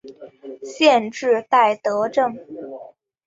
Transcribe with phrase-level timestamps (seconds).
[0.63, 2.33] 县治戴德城。